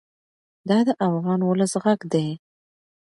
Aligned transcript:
دا 0.69 0.77
د 0.87 0.89
افغان 1.07 1.39
ولس 1.43 1.73
غږ 1.83 1.99
دی. 2.13 2.27